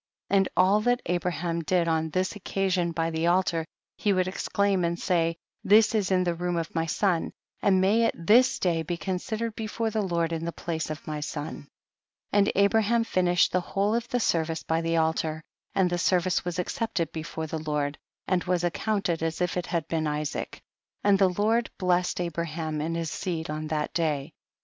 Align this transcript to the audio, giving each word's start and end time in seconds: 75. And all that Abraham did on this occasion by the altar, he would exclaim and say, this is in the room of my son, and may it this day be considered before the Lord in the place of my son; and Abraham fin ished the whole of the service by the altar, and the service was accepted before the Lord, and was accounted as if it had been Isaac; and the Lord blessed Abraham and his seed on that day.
75. 0.31 0.39
And 0.39 0.49
all 0.57 0.81
that 0.81 1.01
Abraham 1.05 1.61
did 1.61 1.87
on 1.87 2.09
this 2.09 2.35
occasion 2.35 2.91
by 2.91 3.11
the 3.11 3.27
altar, 3.27 3.65
he 3.99 4.11
would 4.13 4.27
exclaim 4.27 4.83
and 4.83 4.97
say, 4.99 5.35
this 5.63 5.93
is 5.93 6.09
in 6.09 6.23
the 6.23 6.33
room 6.33 6.57
of 6.57 6.73
my 6.73 6.87
son, 6.87 7.31
and 7.61 7.79
may 7.79 8.05
it 8.07 8.15
this 8.25 8.57
day 8.57 8.81
be 8.81 8.97
considered 8.97 9.55
before 9.55 9.91
the 9.91 10.01
Lord 10.01 10.33
in 10.33 10.43
the 10.43 10.51
place 10.51 10.89
of 10.89 11.05
my 11.05 11.19
son; 11.19 11.67
and 12.31 12.51
Abraham 12.55 13.03
fin 13.03 13.25
ished 13.27 13.51
the 13.51 13.61
whole 13.61 13.93
of 13.93 14.07
the 14.09 14.19
service 14.19 14.63
by 14.63 14.81
the 14.81 14.97
altar, 14.97 15.43
and 15.75 15.87
the 15.87 15.99
service 15.99 16.43
was 16.43 16.57
accepted 16.57 17.11
before 17.11 17.45
the 17.45 17.59
Lord, 17.59 17.99
and 18.27 18.43
was 18.45 18.63
accounted 18.63 19.21
as 19.21 19.39
if 19.39 19.55
it 19.55 19.67
had 19.67 19.87
been 19.87 20.07
Isaac; 20.07 20.63
and 21.03 21.19
the 21.19 21.29
Lord 21.29 21.69
blessed 21.77 22.19
Abraham 22.19 22.81
and 22.81 22.95
his 22.95 23.11
seed 23.11 23.51
on 23.51 23.67
that 23.67 23.93
day. 23.93 24.33